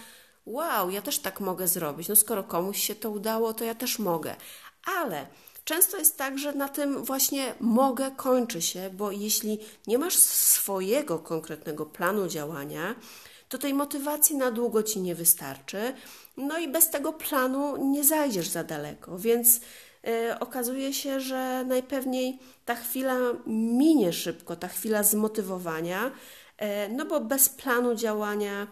wow, 0.46 0.90
ja 0.90 1.02
też 1.02 1.18
tak 1.18 1.40
mogę 1.40 1.68
zrobić. 1.68 2.08
No 2.08 2.16
skoro 2.16 2.44
komuś 2.44 2.82
się 2.82 2.94
to 2.94 3.10
udało, 3.10 3.52
to 3.52 3.64
ja 3.64 3.74
też 3.74 3.98
mogę. 3.98 4.36
Ale 5.00 5.26
często 5.64 5.96
jest 5.98 6.18
tak, 6.18 6.38
że 6.38 6.52
na 6.52 6.68
tym 6.68 7.04
właśnie 7.04 7.54
mogę 7.60 8.10
kończy 8.10 8.62
się, 8.62 8.90
bo 8.90 9.10
jeśli 9.10 9.58
nie 9.86 9.98
masz 9.98 10.16
swojego 10.16 11.18
konkretnego 11.18 11.86
planu 11.86 12.28
działania, 12.28 12.94
to 13.48 13.58
tej 13.58 13.74
motywacji 13.74 14.36
na 14.36 14.50
długo 14.50 14.82
ci 14.82 15.00
nie 15.00 15.14
wystarczy. 15.14 15.94
No 16.36 16.58
i 16.58 16.68
bez 16.68 16.90
tego 16.90 17.12
planu 17.12 17.76
nie 17.76 18.04
zajdziesz 18.04 18.48
za 18.48 18.64
daleko, 18.64 19.18
więc 19.18 19.60
yy, 20.02 20.38
okazuje 20.40 20.92
się, 20.92 21.20
że 21.20 21.64
najpewniej 21.64 22.38
ta 22.64 22.74
chwila 22.74 23.16
minie 23.46 24.12
szybko, 24.12 24.56
ta 24.56 24.68
chwila 24.68 25.02
zmotywowania, 25.02 26.10
yy, 26.60 26.66
no 26.90 27.04
bo 27.04 27.20
bez 27.20 27.48
planu 27.48 27.94
działania 27.94 28.66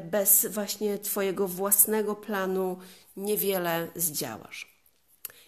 bez 0.00 0.46
właśnie 0.46 0.98
Twojego 0.98 1.48
własnego 1.48 2.16
planu 2.16 2.78
niewiele 3.16 3.88
zdziałasz. 3.96 4.72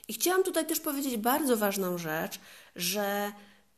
I 0.08 0.12
chciałam 0.12 0.42
tutaj 0.42 0.66
też 0.66 0.80
powiedzieć 0.80 1.16
bardzo 1.16 1.56
ważną 1.56 1.98
rzecz, 1.98 2.40
że 2.76 3.32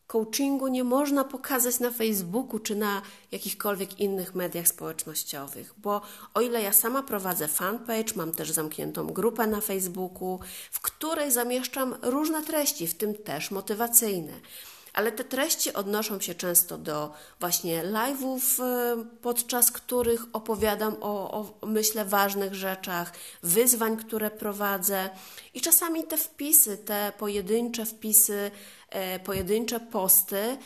coachingu 0.06 0.68
nie 0.68 0.85
można 0.85 1.25
pokazać 1.25 1.80
na 1.80 1.90
Facebooku 1.90 2.58
czy 2.58 2.76
na 2.76 3.02
jakichkolwiek 3.32 4.00
innych 4.00 4.35
mediach 4.35 4.68
społecznościowych, 4.68 5.75
bo 5.76 6.02
o 6.35 6.40
ile 6.40 6.62
ja 6.62 6.73
sama 6.73 7.02
prowadzę 7.02 7.49
fanpage, 7.49 8.14
mam 8.16 8.32
też 8.32 8.50
zamkniętą 8.50 9.06
grupę 9.06 9.46
na 9.46 9.61
Facebooku, 9.61 10.40
w 10.70 10.80
której 10.80 11.32
zamieszczam 11.32 11.94
różne 12.02 12.42
treści, 12.42 12.87
w 12.87 12.94
tym 12.94 13.14
też 13.14 13.50
motywacyjne 13.50 14.32
ale 14.97 15.12
te 15.12 15.25
treści 15.25 15.73
odnoszą 15.73 16.21
się 16.21 16.35
często 16.35 16.79
do 16.79 17.12
właśnie 17.41 17.83
live'ów, 17.85 18.62
e, 18.62 19.05
podczas 19.23 19.71
których 19.71 20.25
opowiadam 20.33 20.97
o, 21.00 21.31
o, 21.31 21.67
myślę, 21.67 22.05
ważnych 22.05 22.55
rzeczach, 22.55 23.12
wyzwań, 23.43 23.97
które 23.97 24.31
prowadzę 24.31 25.11
i 25.55 25.61
czasami 25.61 26.05
te 26.05 26.17
wpisy, 26.17 26.79
te 26.79 27.12
pojedyncze 27.19 27.87
wpisy, 27.87 28.50
e, 28.91 29.19
pojedyncze 29.19 29.81
posty 29.81 30.37
e, 30.37 30.57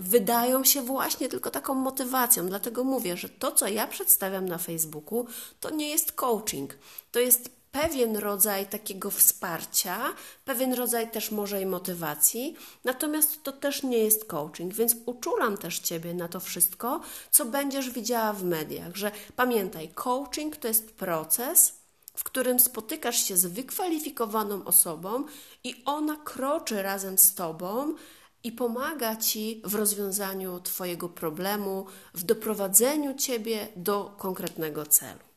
wydają 0.00 0.64
się 0.64 0.82
właśnie 0.82 1.28
tylko 1.28 1.50
taką 1.50 1.74
motywacją. 1.74 2.48
Dlatego 2.48 2.84
mówię, 2.84 3.16
że 3.16 3.28
to, 3.28 3.52
co 3.52 3.68
ja 3.68 3.86
przedstawiam 3.86 4.48
na 4.48 4.58
Facebooku, 4.58 5.26
to 5.60 5.70
nie 5.70 5.90
jest 5.90 6.12
coaching. 6.12 6.78
To 7.12 7.20
jest 7.20 7.57
pewien 7.82 8.16
rodzaj 8.16 8.66
takiego 8.66 9.10
wsparcia, 9.10 9.98
pewien 10.44 10.74
rodzaj 10.74 11.10
też 11.10 11.30
może 11.30 11.62
i 11.62 11.66
motywacji, 11.66 12.56
natomiast 12.84 13.42
to 13.42 13.52
też 13.52 13.82
nie 13.82 13.98
jest 13.98 14.24
coaching, 14.24 14.74
więc 14.74 14.96
uczulam 15.06 15.56
też 15.56 15.78
Ciebie 15.78 16.14
na 16.14 16.28
to 16.28 16.40
wszystko, 16.40 17.00
co 17.30 17.44
będziesz 17.44 17.90
widziała 17.90 18.32
w 18.32 18.44
mediach, 18.44 18.96
że 18.96 19.12
pamiętaj, 19.36 19.88
coaching 19.88 20.56
to 20.56 20.68
jest 20.68 20.92
proces, 20.92 21.74
w 22.14 22.24
którym 22.24 22.60
spotykasz 22.60 23.24
się 23.24 23.36
z 23.36 23.46
wykwalifikowaną 23.46 24.64
osobą 24.64 25.24
i 25.64 25.82
ona 25.84 26.16
kroczy 26.16 26.82
razem 26.82 27.18
z 27.18 27.34
Tobą 27.34 27.94
i 28.44 28.52
pomaga 28.52 29.16
Ci 29.16 29.62
w 29.64 29.74
rozwiązaniu 29.74 30.60
Twojego 30.60 31.08
problemu, 31.08 31.86
w 32.14 32.22
doprowadzeniu 32.22 33.14
Ciebie 33.14 33.68
do 33.76 34.14
konkretnego 34.18 34.86
celu. 34.86 35.27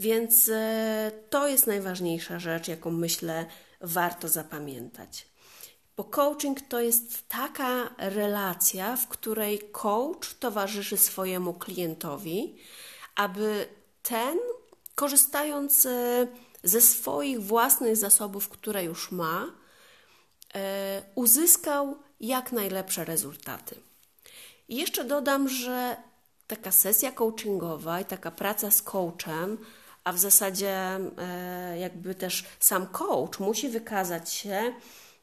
Więc 0.00 0.48
e, 0.48 1.12
to 1.30 1.48
jest 1.48 1.66
najważniejsza 1.66 2.38
rzecz, 2.38 2.68
jaką 2.68 2.90
myślę 2.90 3.46
warto 3.80 4.28
zapamiętać. 4.28 5.26
Bo 5.96 6.04
coaching 6.04 6.60
to 6.60 6.80
jest 6.80 7.28
taka 7.28 7.90
relacja, 7.98 8.96
w 8.96 9.08
której 9.08 9.58
coach 9.72 10.34
towarzyszy 10.34 10.96
swojemu 10.96 11.54
klientowi, 11.54 12.56
aby 13.14 13.66
ten, 14.02 14.38
korzystając 14.94 15.86
e, 15.86 16.26
ze 16.62 16.80
swoich 16.80 17.42
własnych 17.42 17.96
zasobów, 17.96 18.48
które 18.48 18.84
już 18.84 19.12
ma, 19.12 19.46
e, 20.54 21.02
uzyskał 21.14 21.96
jak 22.20 22.52
najlepsze 22.52 23.04
rezultaty. 23.04 23.76
I 24.68 24.76
jeszcze 24.76 25.04
dodam, 25.04 25.48
że 25.48 25.96
taka 26.46 26.72
sesja 26.72 27.12
coachingowa 27.12 28.00
i 28.00 28.04
taka 28.04 28.30
praca 28.30 28.70
z 28.70 28.82
coachem 28.82 29.58
a 30.04 30.12
w 30.12 30.18
zasadzie 30.18 30.74
e, 31.18 31.78
jakby 31.78 32.14
też 32.14 32.44
sam 32.60 32.86
coach 32.86 33.40
musi 33.40 33.68
wykazać 33.68 34.32
się 34.32 34.74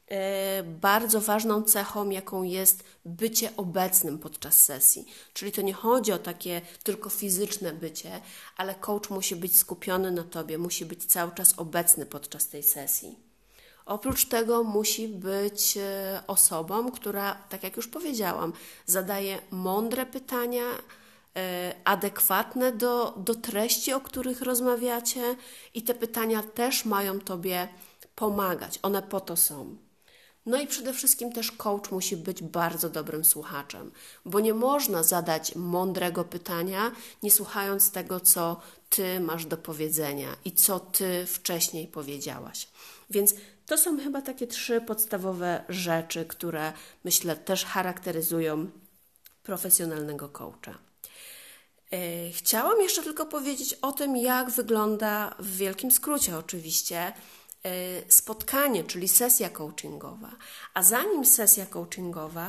e, 0.08 0.62
bardzo 0.62 1.20
ważną 1.20 1.62
cechą, 1.62 2.10
jaką 2.10 2.42
jest 2.42 2.84
bycie 3.04 3.50
obecnym 3.56 4.18
podczas 4.18 4.60
sesji. 4.60 5.06
Czyli 5.32 5.52
to 5.52 5.62
nie 5.62 5.72
chodzi 5.72 6.12
o 6.12 6.18
takie 6.18 6.60
tylko 6.82 7.10
fizyczne 7.10 7.72
bycie, 7.72 8.20
ale 8.56 8.74
coach 8.74 9.10
musi 9.10 9.36
być 9.36 9.58
skupiony 9.58 10.10
na 10.10 10.24
tobie, 10.24 10.58
musi 10.58 10.84
być 10.84 11.04
cały 11.04 11.32
czas 11.32 11.54
obecny 11.56 12.06
podczas 12.06 12.48
tej 12.48 12.62
sesji. 12.62 13.28
Oprócz 13.86 14.24
tego 14.24 14.64
musi 14.64 15.08
być 15.08 15.76
e, 15.76 16.22
osobą, 16.26 16.90
która, 16.90 17.34
tak 17.48 17.62
jak 17.62 17.76
już 17.76 17.88
powiedziałam, 17.88 18.52
zadaje 18.86 19.38
mądre 19.50 20.06
pytania, 20.06 20.62
adekwatne 21.84 22.72
do, 22.72 23.14
do 23.16 23.34
treści, 23.34 23.92
o 23.92 24.00
których 24.00 24.42
rozmawiacie, 24.42 25.36
i 25.74 25.82
te 25.82 25.94
pytania 25.94 26.42
też 26.42 26.84
mają 26.84 27.20
Tobie 27.20 27.68
pomagać. 28.14 28.78
One 28.82 29.02
po 29.02 29.20
to 29.20 29.36
są. 29.36 29.76
No 30.46 30.60
i 30.60 30.66
przede 30.66 30.92
wszystkim 30.92 31.32
też 31.32 31.52
coach 31.52 31.90
musi 31.90 32.16
być 32.16 32.42
bardzo 32.42 32.88
dobrym 32.88 33.24
słuchaczem, 33.24 33.90
bo 34.24 34.40
nie 34.40 34.54
można 34.54 35.02
zadać 35.02 35.54
mądrego 35.56 36.24
pytania, 36.24 36.92
nie 37.22 37.30
słuchając 37.30 37.90
tego, 37.90 38.20
co 38.20 38.60
ty 38.90 39.20
masz 39.20 39.46
do 39.46 39.56
powiedzenia 39.56 40.36
i 40.44 40.52
co 40.52 40.80
ty 40.80 41.26
wcześniej 41.26 41.86
powiedziałaś. 41.86 42.68
Więc 43.10 43.34
to 43.66 43.78
są 43.78 43.98
chyba 43.98 44.22
takie 44.22 44.46
trzy 44.46 44.80
podstawowe 44.80 45.64
rzeczy, 45.68 46.24
które 46.24 46.72
myślę 47.04 47.36
też 47.36 47.64
charakteryzują 47.64 48.70
profesjonalnego 49.42 50.28
coacha. 50.28 50.87
E, 51.92 52.30
chciałam 52.32 52.80
jeszcze 52.80 53.02
tylko 53.02 53.26
powiedzieć 53.26 53.74
o 53.74 53.92
tym, 53.92 54.16
jak 54.16 54.50
wygląda 54.50 55.34
w 55.38 55.56
wielkim 55.56 55.90
skrócie 55.90 56.38
oczywiście 56.38 57.12
E, 57.64 58.12
spotkanie, 58.12 58.84
czyli 58.84 59.08
sesja 59.08 59.48
coachingowa. 59.48 60.36
A 60.74 60.82
zanim 60.82 61.24
sesja 61.24 61.66
coachingowa, 61.66 62.48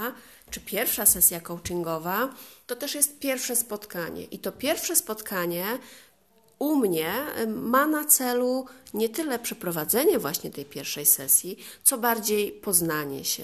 czy 0.49 0.61
pierwsza 0.61 1.05
sesja 1.05 1.39
coachingowa, 1.41 2.33
to 2.67 2.75
też 2.75 2.95
jest 2.95 3.19
pierwsze 3.19 3.55
spotkanie. 3.55 4.23
I 4.23 4.39
to 4.39 4.51
pierwsze 4.51 4.95
spotkanie 4.95 5.65
u 6.59 6.75
mnie 6.75 7.13
e, 7.35 7.47
ma 7.47 7.87
na 7.87 8.05
celu 8.05 8.65
nie 8.93 9.09
tyle 9.09 9.39
przeprowadzenie 9.39 10.19
właśnie 10.19 10.51
tej 10.51 10.65
pierwszej 10.65 11.05
sesji, 11.05 11.57
co 11.83 11.97
bardziej 11.97 12.51
poznanie 12.51 13.25
się. 13.25 13.43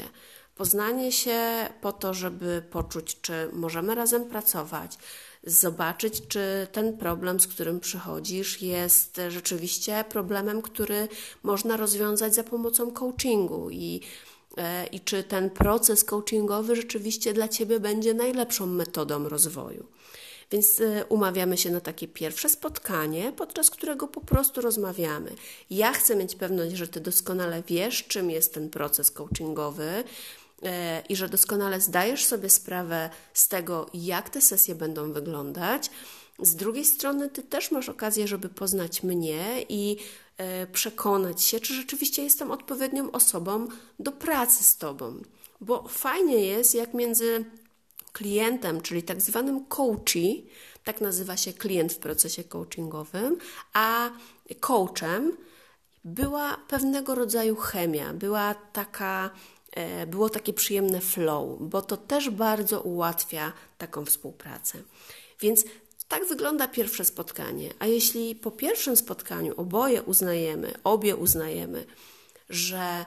Poznanie 0.56 1.12
się 1.12 1.70
po 1.82 1.92
to, 1.92 2.14
żeby 2.14 2.64
poczuć, 2.72 3.22
czy 3.22 3.50
możemy 3.54 3.96
razem 3.96 4.26
pracować, 4.26 4.98
zobaczyć, 5.44 6.28
czy 6.28 6.68
ten 6.72 6.98
problem, 6.98 7.40
z 7.40 7.48
którym 7.48 7.80
przychodzisz, 7.80 8.62
jest 8.62 9.22
rzeczywiście 9.30 10.06
problemem, 10.10 10.62
który 10.62 11.08
można 11.44 11.78
rozwiązać 11.78 12.36
za 12.36 12.44
pomocą 12.44 12.92
coachingu 12.92 13.70
i 13.70 14.02
e, 14.58 14.88
i 14.88 15.00
czy 15.00 15.24
ten 15.24 15.50
proces 15.50 16.04
coachingowy 16.04 16.76
rzeczywiście 16.76 17.34
dla 17.34 17.48
Ciebie 17.48 17.80
będzie 17.80 18.14
najlepszą 18.14 18.66
metodą 18.66 19.30
rozwoju. 19.30 19.86
Więc 20.52 20.82
e, 20.82 21.06
umawiamy 21.06 21.58
się 21.58 21.72
na 21.72 21.82
takie 21.82 22.08
pierwsze 22.08 22.50
spotkanie, 22.50 23.34
podczas 23.38 23.70
którego 23.70 24.08
po 24.08 24.22
prostu 24.22 24.62
rozmawiamy. 24.62 25.32
Ja 25.70 25.94
chcę 25.94 26.16
mieć 26.16 26.36
pewność, 26.36 26.76
że 26.76 26.88
Ty 26.88 27.00
doskonale 27.00 27.64
wiesz, 27.68 28.08
czym 28.08 28.32
jest 28.32 28.54
ten 28.54 28.70
proces 28.70 29.12
coachingowy 29.12 30.04
i 31.10 31.16
że 31.16 31.30
doskonale 31.30 31.82
zdajesz 31.82 32.26
sobie 32.26 32.50
sprawę 32.50 33.10
z 33.34 33.48
tego, 33.48 33.90
jak 33.94 34.30
te 34.30 34.42
sesje 34.42 34.76
będą 34.76 35.12
wyglądać. 35.12 35.90
Z 36.40 36.56
drugiej 36.56 36.86
strony, 36.86 37.30
ty 37.30 37.44
też 37.44 37.72
masz 37.72 37.90
okazję, 37.90 38.28
żeby 38.28 38.50
poznać 38.50 39.04
mnie 39.04 39.66
i 39.70 39.98
e, 40.38 40.68
przekonać 40.68 41.44
się, 41.44 41.60
czy 41.60 41.74
rzeczywiście 41.74 42.24
jestem 42.24 42.52
odpowiednią 42.52 43.12
osobą 43.12 43.68
do 44.00 44.12
pracy 44.12 44.64
z 44.64 44.78
tobą. 44.78 45.22
Bo 45.62 45.88
fajnie 45.88 46.46
jest, 46.46 46.76
jak 46.76 46.94
między 46.94 47.46
klientem, 48.12 48.82
czyli 48.82 49.04
tak 49.04 49.22
zwanym 49.22 49.66
coachy, 49.66 50.44
tak 50.84 51.02
nazywa 51.02 51.38
się 51.38 51.54
klient 51.54 51.94
w 51.94 51.98
procesie 51.98 52.44
coachingowym, 52.44 53.38
a 53.74 54.10
coachem 54.60 55.38
była 56.04 56.58
pewnego 56.68 57.16
rodzaju 57.16 57.56
chemia, 57.56 58.14
była 58.14 58.54
taka 58.54 59.32
E, 59.32 59.55
było 60.08 60.30
takie 60.30 60.54
przyjemne 60.54 61.02
flow, 61.02 61.58
bo 61.60 61.82
to 61.82 61.98
też 61.98 62.30
bardzo 62.30 62.82
ułatwia 62.82 63.54
taką 63.78 64.06
współpracę. 64.06 64.78
Więc 65.42 65.66
tak 66.08 66.26
wygląda 66.28 66.68
pierwsze 66.68 67.06
spotkanie. 67.06 67.74
A 67.80 67.86
jeśli 67.86 68.36
po 68.36 68.52
pierwszym 68.52 68.98
spotkaniu 68.98 69.54
oboje 69.58 70.04
uznajemy, 70.04 70.74
obie 70.84 71.16
uznajemy, 71.16 71.86
że 72.50 73.06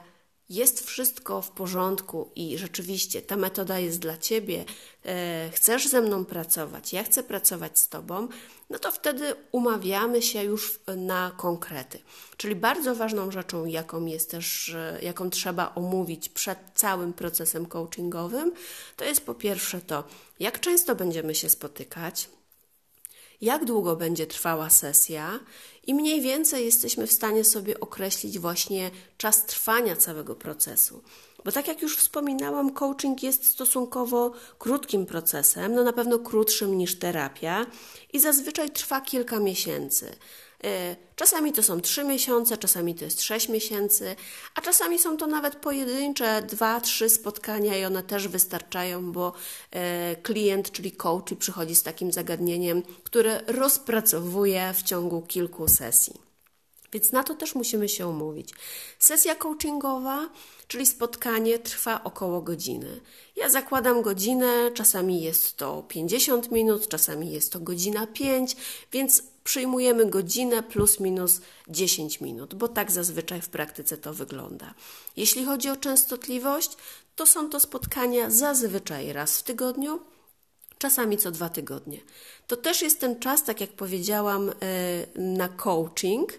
jest 0.49 0.87
wszystko 0.87 1.41
w 1.41 1.51
porządku 1.51 2.31
i 2.35 2.57
rzeczywiście 2.57 3.21
ta 3.21 3.37
metoda 3.37 3.79
jest 3.79 3.99
dla 3.99 4.17
ciebie, 4.17 4.65
e, 5.05 5.49
chcesz 5.53 5.87
ze 5.87 6.01
mną 6.01 6.25
pracować, 6.25 6.93
ja 6.93 7.03
chcę 7.03 7.23
pracować 7.23 7.79
z 7.79 7.89
tobą, 7.89 8.27
no 8.69 8.79
to 8.79 8.91
wtedy 8.91 9.35
umawiamy 9.51 10.21
się 10.21 10.43
już 10.43 10.79
na 10.97 11.31
konkrety. 11.37 11.99
Czyli 12.37 12.55
bardzo 12.55 12.95
ważną 12.95 13.31
rzeczą, 13.31 13.65
jaką 13.65 14.05
jest 14.05 14.31
też, 14.31 14.69
e, 14.69 14.99
jaką 15.01 15.29
trzeba 15.29 15.75
omówić 15.75 16.29
przed 16.29 16.59
całym 16.75 17.13
procesem 17.13 17.65
coachingowym, 17.65 18.51
to 18.95 19.05
jest 19.05 19.25
po 19.25 19.35
pierwsze 19.35 19.81
to, 19.81 20.03
jak 20.39 20.59
często 20.59 20.95
będziemy 20.95 21.35
się 21.35 21.49
spotykać, 21.49 22.29
jak 23.41 23.65
długo 23.65 23.95
będzie 23.95 24.27
trwała 24.27 24.69
sesja 24.69 25.39
i 25.87 25.93
mniej 25.93 26.21
więcej 26.21 26.65
jesteśmy 26.65 27.07
w 27.07 27.11
stanie 27.11 27.43
sobie 27.43 27.79
określić 27.79 28.39
właśnie 28.39 28.91
czas 29.17 29.45
trwania 29.45 29.95
całego 29.95 30.35
procesu. 30.35 31.01
Bo 31.45 31.51
tak 31.51 31.67
jak 31.67 31.81
już 31.81 31.97
wspominałam, 31.97 32.73
coaching 32.73 33.23
jest 33.23 33.45
stosunkowo 33.45 34.31
krótkim 34.57 35.05
procesem, 35.05 35.75
no 35.75 35.83
na 35.83 35.93
pewno 35.93 36.19
krótszym 36.19 36.77
niż 36.77 36.99
terapia 36.99 37.65
i 38.13 38.19
zazwyczaj 38.19 38.69
trwa 38.69 39.01
kilka 39.01 39.39
miesięcy. 39.39 40.15
E, 40.63 40.95
czasami 41.15 41.53
to 41.53 41.63
są 41.63 41.81
3 41.81 42.03
miesiące, 42.03 42.57
czasami 42.57 42.95
to 42.95 43.05
jest 43.05 43.21
6 43.21 43.49
miesięcy, 43.49 44.15
a 44.55 44.61
czasami 44.61 44.99
są 44.99 45.17
to 45.17 45.27
nawet 45.27 45.55
pojedyncze 45.55 46.43
2-3 46.47 47.09
spotkania 47.09 47.77
i 47.77 47.85
one 47.85 48.03
też 48.03 48.27
wystarczają, 48.27 49.11
bo 49.11 49.33
e, 49.71 50.15
klient, 50.15 50.71
czyli 50.71 50.91
coach, 50.91 51.33
przychodzi 51.39 51.75
z 51.75 51.83
takim 51.83 52.11
zagadnieniem, 52.11 52.83
które 53.03 53.41
rozpracowuje 53.47 54.73
w 54.73 54.83
ciągu 54.83 55.21
kilku 55.21 55.67
sesji. 55.67 56.29
Więc 56.93 57.11
na 57.11 57.23
to 57.23 57.35
też 57.35 57.55
musimy 57.55 57.89
się 57.89 58.07
umówić. 58.07 58.53
Sesja 58.99 59.35
coachingowa, 59.35 60.29
czyli 60.67 60.85
spotkanie, 60.85 61.59
trwa 61.59 62.03
około 62.03 62.41
godziny. 62.41 63.01
Ja 63.35 63.49
zakładam 63.49 64.01
godzinę, 64.01 64.71
czasami 64.73 65.21
jest 65.21 65.57
to 65.57 65.83
50 65.87 66.51
minut, 66.51 66.87
czasami 66.87 67.31
jest 67.31 67.51
to 67.53 67.59
godzina 67.59 68.07
5, 68.07 68.55
więc 68.91 69.23
przyjmujemy 69.43 70.05
godzinę 70.05 70.63
plus 70.63 70.99
minus 70.99 71.41
10 71.67 72.21
minut, 72.21 72.55
bo 72.55 72.67
tak 72.67 72.91
zazwyczaj 72.91 73.41
w 73.41 73.49
praktyce 73.49 73.97
to 73.97 74.13
wygląda. 74.13 74.73
Jeśli 75.17 75.45
chodzi 75.45 75.69
o 75.69 75.75
częstotliwość, 75.75 76.77
to 77.15 77.25
są 77.25 77.49
to 77.49 77.59
spotkania 77.59 78.29
zazwyczaj 78.29 79.13
raz 79.13 79.39
w 79.39 79.43
tygodniu, 79.43 79.99
czasami 80.77 81.17
co 81.17 81.31
dwa 81.31 81.49
tygodnie. 81.49 81.99
To 82.47 82.57
też 82.57 82.81
jest 82.81 82.99
ten 82.99 83.19
czas, 83.19 83.43
tak 83.43 83.61
jak 83.61 83.69
powiedziałam, 83.69 84.49
e, 84.49 84.53
na 85.15 85.49
coaching 85.49 86.33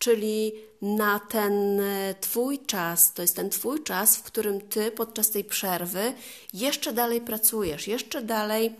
czyli 0.00 0.52
na 0.82 1.18
ten 1.18 1.80
e, 1.80 2.14
Twój 2.20 2.58
czas, 2.58 3.12
to 3.14 3.22
jest 3.22 3.36
ten 3.36 3.50
Twój 3.50 3.82
czas, 3.82 4.16
w 4.16 4.22
którym 4.22 4.60
Ty 4.60 4.90
podczas 4.90 5.30
tej 5.30 5.44
przerwy 5.44 6.12
jeszcze 6.52 6.92
dalej 6.92 7.20
pracujesz, 7.20 7.88
jeszcze 7.88 8.22
dalej, 8.22 8.76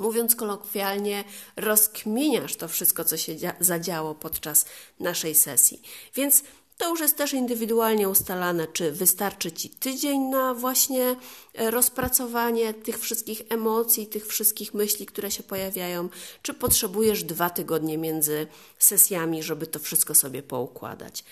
mówiąc 0.00 0.36
kolokwialnie, 0.36 1.24
rozkminiasz 1.56 2.56
to 2.56 2.68
wszystko, 2.68 3.04
co 3.04 3.16
się 3.16 3.36
zadziało 3.60 4.14
podczas 4.14 4.66
naszej 5.00 5.34
sesji. 5.34 5.82
Więc 6.14 6.42
to 6.80 6.88
już 6.90 7.00
jest 7.00 7.16
też 7.16 7.32
indywidualnie 7.32 8.08
ustalane, 8.08 8.66
czy 8.66 8.92
wystarczy 8.92 9.52
Ci 9.52 9.70
tydzień 9.70 10.20
na 10.20 10.54
właśnie 10.54 11.16
e, 11.54 11.70
rozpracowanie 11.70 12.74
tych 12.74 12.98
wszystkich 12.98 13.42
emocji, 13.48 14.06
tych 14.06 14.26
wszystkich 14.26 14.74
myśli, 14.74 15.06
które 15.06 15.30
się 15.30 15.42
pojawiają, 15.42 16.08
czy 16.42 16.54
potrzebujesz 16.54 17.24
dwa 17.24 17.50
tygodnie 17.50 17.98
między 17.98 18.46
sesjami, 18.78 19.42
żeby 19.42 19.66
to 19.66 19.78
wszystko 19.78 20.14
sobie 20.14 20.42
poukładać. 20.42 21.24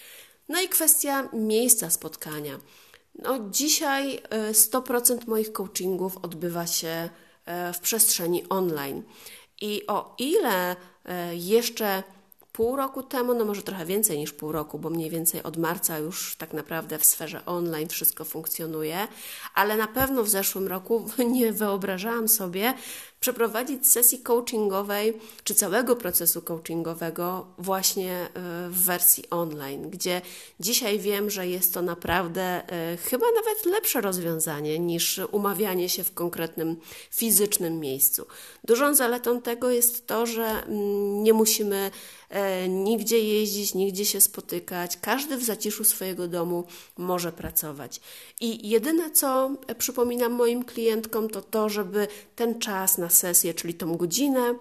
No 0.49 0.61
i 0.61 0.69
kwestia 0.69 1.29
miejsca 1.33 1.91
spotkania. 1.91 2.59
No, 3.15 3.39
dzisiaj 3.51 4.23
100% 4.53 5.23
e, 5.23 5.27
moich 5.27 5.53
coachingów 5.53 6.17
odbywa 6.17 6.67
się 6.67 7.09
w 7.75 7.79
przestrzeni 7.79 8.49
online. 8.49 9.03
I 9.61 9.87
o 9.87 10.15
ile 10.19 10.77
jeszcze 11.33 12.03
pół 12.59 12.77
roku 12.77 13.03
temu, 13.03 13.35
no 13.35 13.45
może 13.45 13.63
trochę 13.63 13.87
więcej 13.87 14.19
niż 14.19 14.33
pół 14.33 14.53
roku, 14.53 14.79
bo 14.79 14.91
mniej 14.91 15.11
więcej 15.11 15.43
od 15.43 15.57
marca 15.57 15.99
już 15.99 16.37
tak 16.37 16.53
naprawdę 16.53 16.99
w 16.99 17.05
sferze 17.05 17.47
online 17.47 17.89
wszystko 17.89 18.25
funkcjonuje, 18.25 19.09
ale 19.55 19.77
na 19.77 19.87
pewno 19.87 20.25
w 20.25 20.29
zeszłym 20.29 20.69
roku 20.69 21.11
nie 21.39 21.53
wyobrażałam 21.53 22.29
sobie, 22.29 22.75
przeprowadzić 23.21 23.89
sesji 23.89 24.19
coachingowej 24.19 25.21
czy 25.45 25.55
całego 25.55 25.97
procesu 25.97 26.43
coachingowego 26.43 27.47
właśnie 27.59 28.13
e, 28.13 28.29
w 28.69 28.85
wersji 28.85 29.25
online, 29.31 29.91
gdzie 29.91 30.23
dzisiaj 30.61 30.99
wiem, 30.99 31.31
że 31.31 31.47
jest 31.47 31.75
to 31.75 31.83
naprawdę 31.83 32.43
e, 32.43 32.97
chyba 32.97 33.27
nawet 33.27 33.67
lepsze 33.67 34.01
rozwiązanie 34.01 34.79
niż 34.79 35.21
umawianie 35.31 35.89
się 35.89 36.05
w 36.05 36.15
konkretnym 36.15 36.77
fizycznym 37.11 37.81
miejscu. 37.81 38.27
Dużą 38.65 38.95
zaletą 38.95 39.41
tego 39.41 39.71
jest 39.71 40.07
to, 40.07 40.27
że 40.27 40.45
mm, 40.45 41.23
nie 41.23 41.33
musimy 41.33 41.91
e, 42.31 42.69
nigdzie 42.69 43.19
jeździć, 43.19 43.75
nigdzie 43.75 44.05
się 44.05 44.21
spotykać. 44.21 44.97
Każdy 45.01 45.37
w 45.37 45.45
zaciszu 45.45 45.85
swojego 45.85 46.29
domu 46.29 46.65
może 46.97 47.33
pracować. 47.33 48.01
I 48.41 48.69
jedyne, 48.69 49.11
co 49.11 49.51
przypominam 49.79 50.33
moim 50.33 50.65
klientkom, 50.65 51.31
to 51.31 51.43
to, 51.43 51.69
żeby 51.69 52.09
ten 52.37 52.59
czas 52.59 52.99
na 52.99 53.08
na 53.09 53.15
sesję, 53.15 53.55
czyli 53.55 53.75
tą 53.75 53.97
godzinę, 53.97 54.55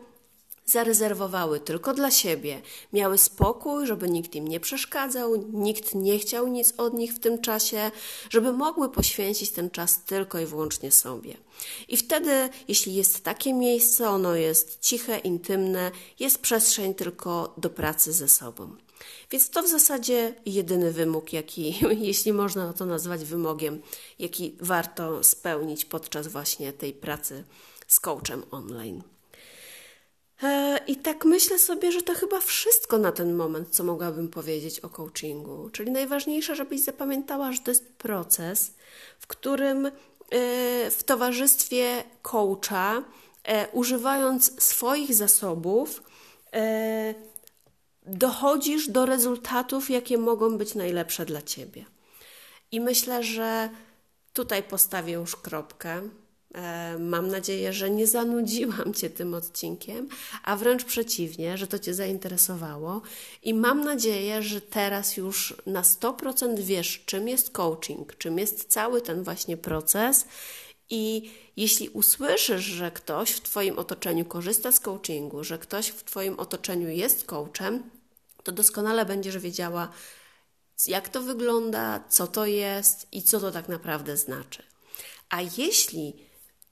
zarezerwowały 0.66 1.60
tylko 1.60 1.94
dla 1.94 2.12
siebie, 2.12 2.62
miały 2.94 3.18
spokój, 3.18 3.88
żeby 3.88 4.10
nikt 4.10 4.36
im 4.36 4.48
nie 4.48 4.60
przeszkadzał, 4.60 5.36
nikt 5.54 5.96
nie 5.96 6.20
chciał 6.20 6.48
nic 6.48 6.74
od 6.78 6.94
nich 6.94 7.14
w 7.14 7.20
tym 7.20 7.42
czasie, 7.42 7.92
żeby 8.30 8.54
mogły 8.54 8.90
poświęcić 8.90 9.52
ten 9.52 9.70
czas 9.70 10.04
tylko 10.04 10.40
i 10.40 10.46
wyłącznie 10.46 10.92
sobie. 10.92 11.38
I 11.88 11.98
wtedy, 11.98 12.50
jeśli 12.68 12.96
jest 12.96 13.24
takie 13.24 13.54
miejsce, 13.54 14.10
ono 14.10 14.36
jest 14.36 14.80
ciche, 14.82 15.18
intymne, 15.18 15.92
jest 16.20 16.40
przestrzeń 16.40 16.96
tylko 16.96 17.54
do 17.58 17.70
pracy 17.70 18.14
ze 18.14 18.30
sobą. 18.30 18.76
Więc 19.32 19.50
to 19.50 19.64
w 19.64 19.68
zasadzie 19.68 20.36
jedyny 20.46 20.92
wymóg, 20.92 21.34
jaki, 21.34 21.80
jeśli 22.12 22.34
można 22.34 22.74
to 22.74 22.86
nazwać 22.86 23.26
wymogiem, 23.26 23.82
jaki 24.20 24.58
warto 24.62 25.24
spełnić 25.24 25.86
podczas 25.86 26.28
właśnie 26.28 26.74
tej 26.74 26.94
pracy 26.94 27.44
z 27.88 28.00
coachem 28.00 28.44
online. 28.52 29.04
E, 30.44 30.80
I 30.88 30.96
tak 30.96 31.26
myślę 31.26 31.60
sobie, 31.60 31.92
że 31.92 32.02
to 32.02 32.14
chyba 32.14 32.40
wszystko 32.40 32.98
na 32.98 33.12
ten 33.12 33.36
moment, 33.36 33.70
co 33.70 33.84
mogłabym 33.84 34.28
powiedzieć 34.28 34.80
o 34.80 34.90
coachingu. 34.90 35.70
Czyli 35.70 35.92
najważniejsze, 35.92 36.56
żebyś 36.56 36.82
zapamiętała, 36.82 37.52
że 37.52 37.60
to 37.60 37.72
jest 37.72 37.94
proces, 37.94 38.74
w 39.20 39.28
którym 39.28 39.86
e, 39.86 39.92
w 40.92 41.04
towarzystwie 41.06 42.04
coacha, 42.22 43.04
e, 43.44 43.68
używając 43.68 44.64
swoich 44.64 45.16
zasobów, 45.16 46.04
dochodzisz 48.06 48.90
do 48.90 49.06
rezultatów, 49.06 49.90
jakie 49.90 50.18
mogą 50.18 50.58
być 50.58 50.76
najlepsze 50.76 51.26
dla 51.26 51.42
ciebie. 51.42 51.86
I 52.72 52.80
myślę, 52.80 53.24
że 53.24 53.70
tutaj 54.34 54.64
postawię 54.64 55.14
już 55.14 55.36
kropkę. 55.36 56.02
E, 56.56 56.98
mam 57.00 57.28
nadzieję, 57.28 57.74
że 57.74 57.90
nie 57.90 58.08
zanudziłam 58.08 58.94
Cię 58.94 59.10
tym 59.10 59.34
odcinkiem, 59.34 60.10
a 60.44 60.56
wręcz 60.56 60.84
przeciwnie, 60.84 61.58
że 61.58 61.68
to 61.68 61.80
Cię 61.80 61.94
zainteresowało. 61.94 63.02
I 63.44 63.54
mam 63.54 63.84
nadzieję, 63.84 64.44
że 64.44 64.62
teraz 64.62 65.18
już 65.18 65.56
na 65.66 65.82
100% 65.82 66.60
wiesz, 66.60 67.04
czym 67.06 67.28
jest 67.28 67.50
coaching, 67.50 68.18
czym 68.18 68.40
jest 68.40 68.66
cały 68.66 69.02
ten 69.02 69.24
właśnie 69.24 69.58
proces. 69.58 70.26
I 70.90 71.32
jeśli 71.58 71.90
usłyszysz, 71.90 72.64
że 72.64 72.92
ktoś 72.92 73.32
w 73.32 73.42
Twoim 73.42 73.80
otoczeniu 73.80 74.26
korzysta 74.26 74.72
z 74.72 74.80
coachingu, 74.80 75.44
że 75.44 75.58
ktoś 75.58 75.88
w 75.88 76.04
Twoim 76.04 76.40
otoczeniu 76.40 76.90
jest 76.90 77.26
coachem, 77.26 77.90
to 78.44 78.52
doskonale 78.52 79.06
będziesz 79.06 79.38
wiedziała, 79.38 79.90
jak 80.88 81.10
to 81.10 81.22
wygląda, 81.22 82.04
co 82.10 82.28
to 82.28 82.46
jest 82.46 83.08
i 83.12 83.22
co 83.22 83.40
to 83.40 83.52
tak 83.52 83.70
naprawdę 83.70 84.18
znaczy. 84.18 84.64
A 85.30 85.42
jeśli 85.42 86.27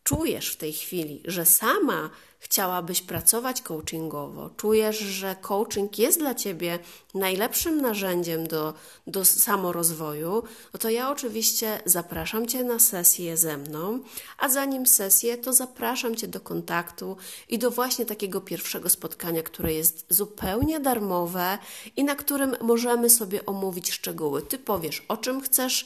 czujesz 0.05 0.49
w 0.49 0.57
tej 0.57 0.73
chwili, 0.73 1.21
że 1.25 1.45
sama 1.45 2.09
chciałabyś 2.39 3.01
pracować 3.01 3.61
coachingowo, 3.61 4.49
czujesz, 4.57 4.99
że 4.99 5.35
coaching 5.41 5.99
jest 5.99 6.19
dla 6.19 6.35
ciebie 6.35 6.79
najlepszym 7.13 7.81
narzędziem 7.81 8.47
do, 8.47 8.73
do 9.07 9.25
samorozwoju, 9.25 10.43
no 10.73 10.79
to 10.79 10.89
ja 10.89 11.11
oczywiście 11.11 11.81
zapraszam 11.85 12.47
cię 12.47 12.63
na 12.63 12.79
sesję 12.79 13.37
ze 13.37 13.57
mną, 13.57 13.99
a 14.37 14.49
zanim 14.49 14.85
sesję, 14.85 15.37
to 15.37 15.53
zapraszam 15.53 16.15
cię 16.15 16.27
do 16.27 16.39
kontaktu 16.39 17.17
i 17.49 17.59
do 17.59 17.71
właśnie 17.71 18.05
takiego 18.05 18.41
pierwszego 18.41 18.89
spotkania, 18.89 19.43
które 19.43 19.73
jest 19.73 20.05
zupełnie 20.09 20.79
darmowe 20.79 21.57
i 21.95 22.03
na 22.03 22.15
którym 22.15 22.55
możemy 22.61 23.09
sobie 23.09 23.45
omówić 23.45 23.91
szczegóły. 23.91 24.41
Ty 24.41 24.57
powiesz, 24.57 25.05
o 25.07 25.17
czym 25.17 25.41
chcesz 25.41 25.85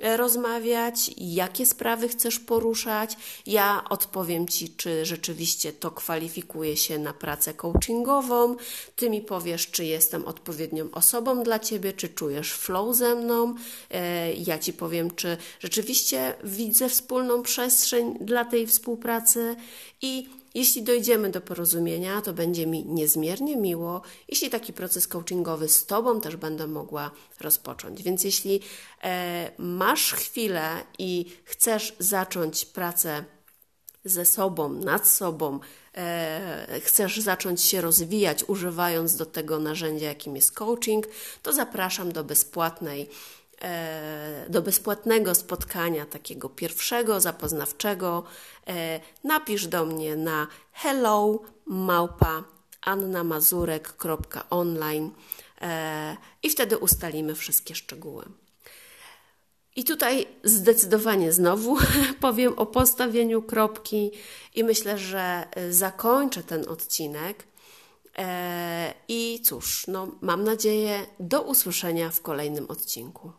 rozmawiać, 0.00 1.10
jakie 1.16 1.66
sprawy 1.66 2.08
chcesz 2.08 2.38
poruszać. 2.38 3.16
Ja 3.46 3.84
odpowiem 3.90 4.48
Ci, 4.48 4.68
czy 4.68 5.06
rzeczywiście 5.06 5.72
to 5.72 5.90
kwalifikuje 5.90 6.76
się 6.76 6.98
na 6.98 7.12
pracę 7.12 7.54
coachingową. 7.54 8.56
Ty 8.96 9.10
mi 9.10 9.22
powiesz, 9.22 9.70
czy 9.70 9.84
jestem 9.84 10.24
odpowiednią 10.24 10.90
osobą 10.92 11.42
dla 11.42 11.58
Ciebie, 11.58 11.92
czy 11.92 12.08
czujesz 12.08 12.52
flow 12.52 12.96
ze 12.96 13.14
mną. 13.14 13.54
E, 13.90 14.32
ja 14.32 14.58
Ci 14.58 14.72
powiem, 14.72 15.10
czy 15.10 15.36
rzeczywiście 15.60 16.34
widzę 16.44 16.88
wspólną 16.88 17.42
przestrzeń 17.42 18.18
dla 18.20 18.44
tej 18.44 18.66
współpracy 18.66 19.56
i 20.02 20.39
jeśli 20.54 20.82
dojdziemy 20.82 21.30
do 21.30 21.40
porozumienia, 21.40 22.22
to 22.22 22.32
będzie 22.32 22.66
mi 22.66 22.84
niezmiernie 22.84 23.56
miło, 23.56 24.02
jeśli 24.28 24.50
taki 24.50 24.72
proces 24.72 25.08
coachingowy 25.08 25.68
z 25.68 25.86
Tobą 25.86 26.20
też 26.20 26.36
będę 26.36 26.66
mogła 26.66 27.10
rozpocząć. 27.40 28.02
Więc 28.02 28.24
jeśli 28.24 28.60
e, 29.02 29.50
masz 29.58 30.12
chwilę 30.12 30.84
i 30.98 31.24
chcesz 31.44 31.96
zacząć 31.98 32.64
pracę 32.64 33.24
ze 34.04 34.24
sobą, 34.24 34.68
nad 34.68 35.08
sobą, 35.08 35.60
e, 35.96 36.80
chcesz 36.84 37.20
zacząć 37.20 37.62
się 37.62 37.80
rozwijać, 37.80 38.44
używając 38.44 39.16
do 39.16 39.26
tego 39.26 39.58
narzędzia, 39.58 40.06
jakim 40.06 40.36
jest 40.36 40.52
coaching, 40.52 41.06
to 41.42 41.52
zapraszam 41.52 42.12
do 42.12 42.24
bezpłatnej 42.24 43.10
do 44.48 44.62
bezpłatnego 44.62 45.34
spotkania, 45.34 46.06
takiego 46.06 46.48
pierwszego, 46.48 47.20
zapoznawczego, 47.20 48.24
e, 48.66 49.00
napisz 49.24 49.66
do 49.66 49.86
mnie 49.86 50.16
na 50.16 50.46
hello 50.72 51.42
małpa 51.66 52.44
annamazurek.online 52.80 55.10
e, 55.60 56.16
i 56.42 56.50
wtedy 56.50 56.78
ustalimy 56.78 57.34
wszystkie 57.34 57.74
szczegóły. 57.74 58.24
I 59.76 59.84
tutaj 59.84 60.26
zdecydowanie 60.44 61.32
znowu 61.32 61.78
powiem 62.20 62.58
o 62.58 62.66
postawieniu 62.66 63.42
kropki 63.42 64.10
i 64.54 64.64
myślę, 64.64 64.98
że 64.98 65.48
zakończę 65.70 66.42
ten 66.42 66.68
odcinek. 66.68 67.50
I 69.08 69.42
cóż, 69.44 69.86
no, 69.86 70.08
mam 70.20 70.44
nadzieję 70.44 71.06
do 71.20 71.42
usłyszenia 71.42 72.10
w 72.10 72.22
kolejnym 72.22 72.70
odcinku. 72.70 73.32